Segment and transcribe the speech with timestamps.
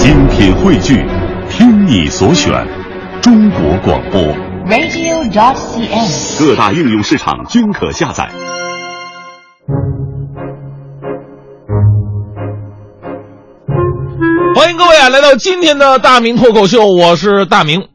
[0.00, 1.04] 品汇聚，
[1.50, 2.52] 听你所选，
[3.20, 4.22] 中国广播。
[4.66, 6.38] radio.cn。
[6.38, 8.30] 各大应用市场均可下载。
[14.54, 17.88] 欢迎各位啊，来到今天的大明脱口秀，我是大明。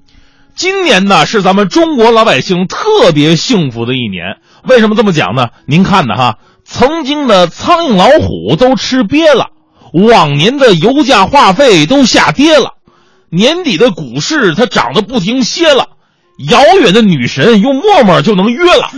[0.56, 5.48] 今年呢是咱们中国老百姓特别幸福的一年，为什么这么讲呢？
[5.66, 9.48] 您看呢哈，曾经的苍蝇老虎都吃瘪了，
[9.94, 12.74] 往年的油价话费都下跌了，
[13.30, 15.90] 年底的股市它涨得不停歇了，
[16.50, 18.90] 遥远的女神用陌陌就能约了。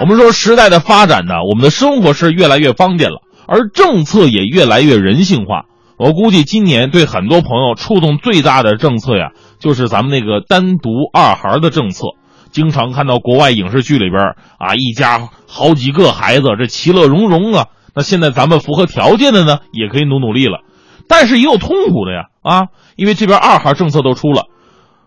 [0.00, 5.66] 我们说时代的发展呢，我们的生活是越来越方便了，而政策也越来越人性化。
[5.98, 12.06] 我估计今年对很多朋友触动最大的政策呀，就是咱们那个单独二孩的政策。
[12.50, 17.66] 经常看到国外影视剧里边啊，一家好几个孩子，这其乐融融啊。
[17.94, 20.60] 那现在咱们符合条件的呢，也可以努努力了，
[21.08, 24.46] 但是也有痛苦的呀啊，因为这边二孩政策都出了，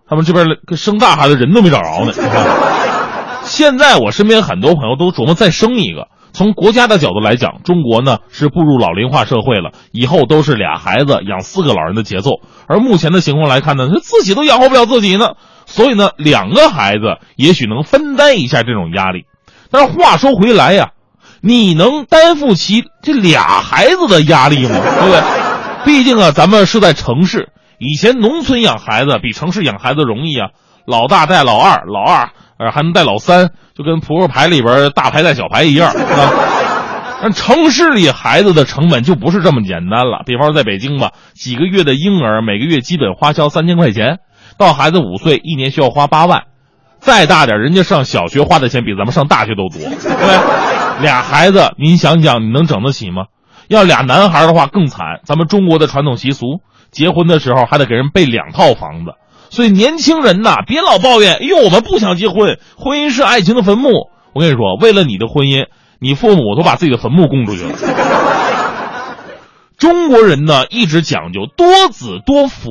[0.08, 2.14] 他们这边生大孩的人都没找着呢。
[3.44, 6.08] 现在我身边很多朋友都琢磨再生一个。
[6.34, 12.42] 从国家的角度来讲，中国呢是步入老龄化社会了，以后都是俩孩子养四个老人的节奏。
[12.68, 19.24] 而目前的情况来看呢，他自己都养活不了自己呢，所以呢，两个孩子也许能分担一下这种压力。
[19.72, 20.92] 但是话说回来呀，
[21.46, 24.80] 你能担负起这俩孩子的压力吗？
[24.82, 25.22] 对不对？
[25.86, 30.50] 毕竟啊，咱们是在城市，以前农村养孩子比城市养孩子容易啊，
[30.88, 32.30] 老大带老二，老二。
[32.58, 36.32] 呃，还能带老三，就跟扑克牌里边大牌带小牌一样，是吧？
[37.22, 40.24] 但城市里孩子的成本就不是这么简单了。
[40.26, 44.20] 比方说在北京吧，几个月的婴儿每个月基本花销三千块钱，
[44.58, 46.44] 到孩子五岁，一年需要花八万。
[47.06, 51.04] 再大点，人家上小学花的钱比咱们上大学都多，对不对？
[51.04, 53.26] 俩孩子，您想想，你能整得起吗？
[53.68, 59.12] 要俩男孩的话更惨，咱们中国的传统习俗，结婚的时候还得给人备两套房子。
[59.52, 63.92] 所以年轻人呐，别老抱怨，哎呦，我们不想结婚，婚姻是爱情的坟墓。
[64.34, 65.68] 我跟你说，为了你的婚姻，
[66.00, 67.76] 你父母都把自己的坟墓供出去了。
[69.78, 72.70] 中国人呢，一直讲究多子多福，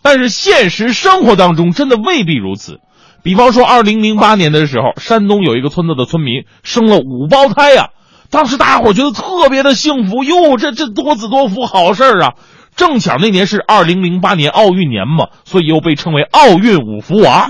[0.00, 2.78] 但是现实生活当中真的未必如此。
[3.24, 7.88] 比方说，二零零八年的时候，山东有一个村子的村民生了五胞胎呀、啊，
[8.30, 12.32] 当时大伙觉得特别的幸福，哟，这这多子多福好事儿啊！
[12.76, 17.48] 正巧那年是二零零八年奥运年嘛，所以又被称为奥运五福娃。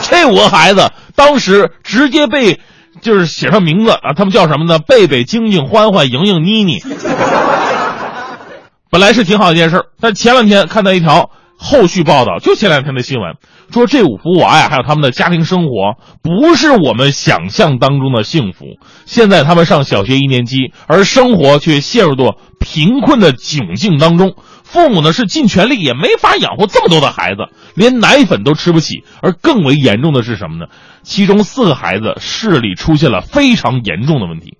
[0.00, 2.58] 这五个孩子当时直接被
[3.02, 4.78] 就是写上名字啊，他们叫什么呢？
[4.78, 6.78] 贝贝、晶晶、欢欢、莹莹、妮妮。
[8.88, 11.28] 本来是挺好一件事儿，但前两天看到一条
[11.68, 13.34] 后续报道，就前两天的新闻，
[13.72, 18.66] 说这五福娃呀，还有他们的家庭生活，不是我们想象当中的幸福。
[19.04, 24.36] 现在他们上小学一年级，而生活却陷入到贫困的窘境当中。
[24.62, 29.02] 父母呢是尽全力也没法养活这么多的孩子，连奶粉都吃不起。
[29.20, 30.66] 而更为严重的是什么呢？
[31.02, 34.58] 其中四个孩子视力出现了非常严重的问题。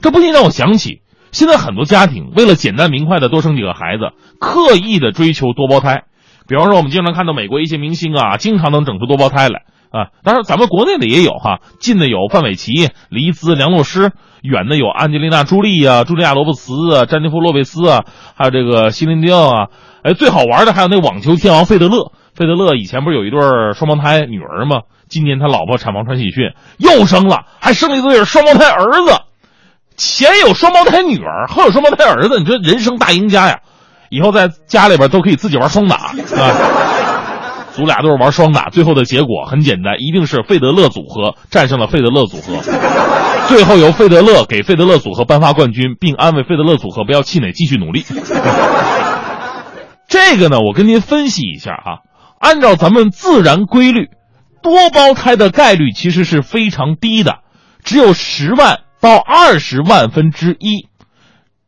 [0.00, 1.02] 这不禁让我想起，
[1.32, 6.04] 现在很多家庭为了简单明快的多生几个孩子，刻意的追求多胞胎。
[6.48, 10.10] 比方说，我们经常看到美国一些明星啊，经常能整出多胞胎来啊。
[10.22, 14.12] 当然，咱们国内的也有哈，近的有范玮琪、黎姿、梁洛施。
[14.42, 18.04] 远的有安吉丽娜·朱莉啊、茱莉亚·罗伯茨啊、詹妮弗·洛佩斯啊，
[18.36, 19.66] 还有这个希林迪奥啊。
[20.04, 22.12] 哎，最好玩的还有那网球天王费德勒。
[22.32, 23.40] 费德勒以前不是有一对
[23.74, 24.82] 双胞胎女儿吗？
[25.08, 29.18] 今年他老婆产房传喜讯又生了，还生了一对双胞胎儿子。
[29.96, 33.60] 前有双胞胎女儿，后有双胞胎儿子，你说人生大赢家呀！
[34.16, 36.14] 以后在家里边都可以自己玩双打啊。
[37.72, 42.56] 组俩都是玩双打，最后的结果很简单，一定是费德勒组合战胜了费德勒组合。
[43.48, 48.06] 最后由费德勒给费德勒组合颁发冠军，并安慰费德勒组合不要气馁，继续努力。
[50.08, 52.00] 这个呢，我跟您分析一下哈。
[52.40, 54.08] 按照咱们自然规律，
[54.62, 57.40] 多胞胎的概率其实是非常低的，
[57.84, 60.88] 只有十万到二十万分之一。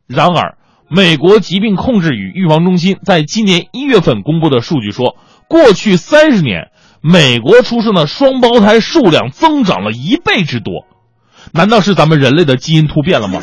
[0.07, 0.57] 然而，
[0.91, 5.17] 美国疾病控制与预防中心在今年一月份公布的数据说，
[5.47, 6.71] 过去三十年，
[7.03, 10.87] 美国出生的双胞胎数量增长了一倍之多。
[11.53, 13.41] 难道是咱们人类的基因突变了吗？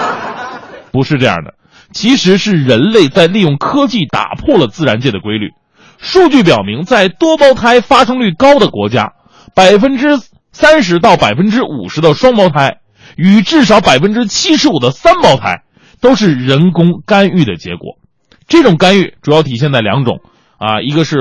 [0.92, 1.54] 不是这样的，
[1.92, 5.52] 其实是人类在利用科技打破了自然界的规律。
[5.96, 9.14] 数据表明，在多胞胎发生率高的国家，
[9.54, 10.20] 百分之
[10.52, 12.76] 三十到百分之五十的双胞胎
[13.16, 15.62] 与至少百分之七十五的三胞胎
[16.00, 17.98] 都是人工干预的结果。
[18.46, 20.20] 这种干预主要体现在两种
[20.58, 21.16] 啊，一个是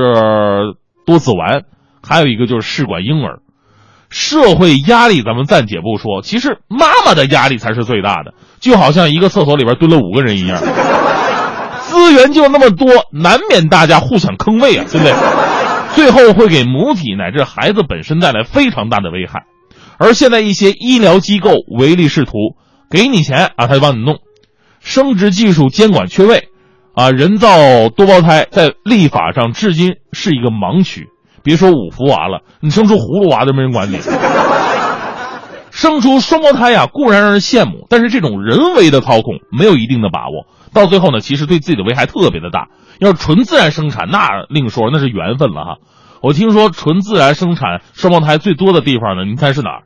[1.06, 1.64] 多子丸，
[2.02, 3.40] 还有一个就是试管婴儿。
[4.10, 10.62] 社会压力咱们暂且不说，其实妈妈的压力才是最大的，就好像一个厕所里边蹲了五个人一样。
[11.82, 15.14] 资源就那么多，难免大家互相坑位啊，对不对？
[15.94, 19.44] 最后会给母体乃至孩子本身带来非常大的危害。
[19.98, 22.56] 而现在一些医疗机构唯利是图，
[22.90, 24.20] 给你钱啊，他就帮你弄。
[24.88, 26.48] 生殖技术监管缺位，
[26.96, 31.10] 啊，人造多胞胎在立法上至今是一个盲区。
[31.44, 34.00] 别说五福娃了，你生出葫芦娃都没人管你。
[35.72, 42.70] 生出双胞胎呀，固然让人羡慕，但是这种人为的操控没有一定的把握，到最后呢，其实对自己的危害特别的大。
[43.00, 45.76] 要是纯自然生产，那另说，那是缘分了哈。
[46.22, 49.84] 我听说纯自然生产双胞胎最多的地方呢，您猜是哪儿？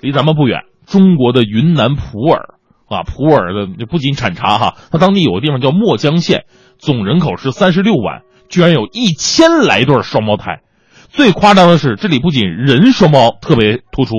[0.00, 2.56] 离咱们不远，中国的云南普洱
[2.92, 6.44] 啊，普洱的不仅产茶哈，它当地有个地方叫墨江县，
[6.78, 10.60] 总人口是三十六万，居然有一千来对双胞胎。
[11.08, 14.14] 最夸张的是，这里不仅人双胞特别突出。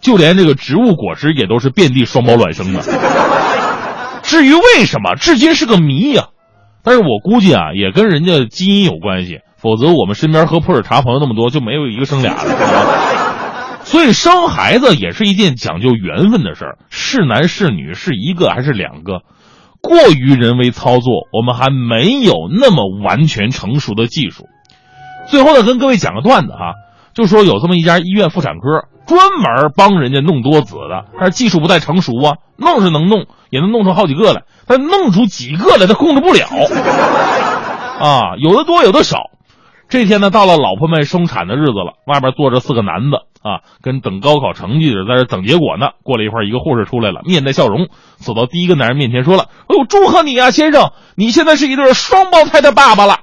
[0.00, 2.82] 就连这个植物果实也都是遍地双胞卵生的。
[4.22, 6.24] 至于为什么，至今是个谜呀。
[6.82, 13.21] 但是我估计啊，也跟人家基因有关系，否则我们身边喝普洱茶朋友那么多，就没有一个生俩的。
[13.84, 19.22] 所以生孩子也是一件讲究缘分的事儿，是男是女，是一个还是两个，
[19.80, 24.46] 过于人为操作，我们还没有那么完全成熟的技术。
[25.28, 26.74] 最后呢，跟各位讲个段子哈，
[27.14, 28.88] 就说有这么一家医院妇产科。
[29.04, 36.46] 专门帮人家弄多子的，但是技术不太成熟啊，弄是能弄，也能弄出好几个来，但弄出几个来他控制不了，
[37.98, 39.30] 啊，有的多有的少。
[39.88, 45.88] 这天呢，到了老婆们生产的日子了，外边坐着四个男的啊，跟等高考成绩的，在这等结果呢。
[46.02, 53.18] 过了一会儿，一个护士出来了，面带笑容，走到第一个男人面前，说了：“哎呦，祝贺你啊，先生，你现在是一对双胞胎的爸爸了。”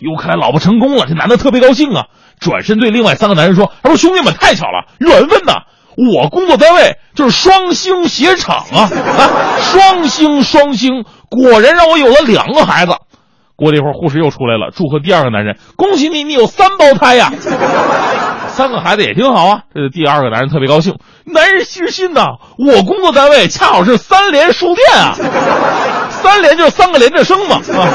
[0.00, 2.06] 哟，看来老婆成功了，这男的特别高兴啊。
[2.40, 5.62] 转身对另外三个男人说：“他说兄弟们太巧了，缘分呐！
[5.96, 9.30] 我工作单位就是双星鞋厂啊啊，
[9.60, 12.92] 双星双星，果然让我有了两个孩子。”
[13.54, 17.30] 过了一会儿，护士又出来了，祝贺第二个男人：“恭喜你，你有三胞胎呀！
[18.52, 25.14] 三个孩子也挺好啊。”这第二个男人特别高兴，男人心心呐，我工作单位恰好是三联书店啊，
[26.10, 27.88] 三联就是三个连着生嘛啊。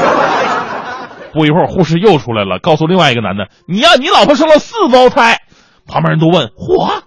[1.32, 5.38] 不一会儿，护士又出来了，告诉另外一个男的：“你呀，你老婆生了四胞胎。”
[5.86, 7.02] 旁边人都问：“嚯，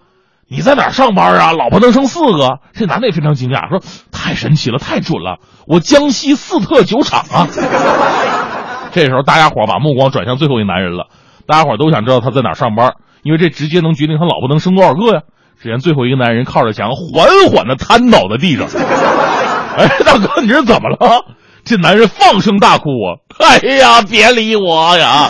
[0.48, 1.51] 你在哪上班啊？
[1.51, 3.81] 老婆能生四个？”这男的也非常惊讶，说
[4.13, 5.39] ：“太神奇了，太准了！
[5.68, 7.48] 我江西四特酒厂啊。
[8.94, 11.07] ”这时候，大家伙把目光转向最后一个男人了，
[11.47, 12.93] 大家伙都想知道他在哪上班，
[13.23, 15.21] 因为这直接能决定他老婆能生多少个呀。
[15.61, 18.65] 只见最后一个男人靠着墙，缓缓的瘫倒在地上。
[19.77, 21.25] 哎，大哥，你这怎么了？
[21.63, 23.21] 这男人放声大哭啊！
[23.39, 25.29] 哎呀，别理我呀！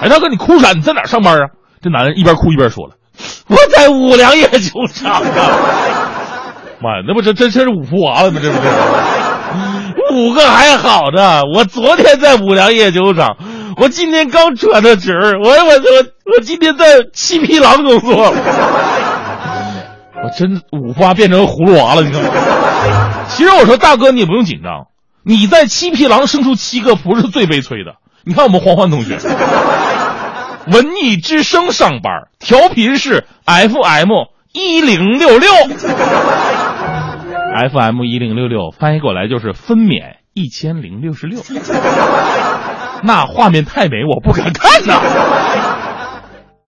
[0.00, 0.72] 哎，大哥，你哭啥？
[0.72, 1.48] 你在哪上班啊？
[1.82, 2.94] 这男人一边哭一边说了
[3.50, 5.20] ：“我在五粮液酒厂啊！”
[6.80, 8.38] 妈呀，那不这这这是五福娃了吗？
[8.40, 8.68] 这不是
[10.14, 11.42] 五个还好的。
[11.52, 13.36] 我昨天在五粮液酒厂，
[13.76, 18.32] 我今天刚转的职我我我我今天在七匹狼工作了。
[20.24, 22.22] 我真五花变成葫芦娃了，你看。
[23.28, 24.86] 其实我说大哥，你也不用紧张。
[25.24, 27.94] 你在七匹狼生出七个不是最悲催的。
[28.24, 29.18] 你看我们欢欢同学，
[30.66, 34.12] 文艺之声上班，调频是 FM
[34.52, 35.50] 一零六六
[37.70, 41.40] ，FM 一零六六翻译过来就是分娩一千零六十六。
[43.02, 45.91] 那画面太美，我不敢看呐。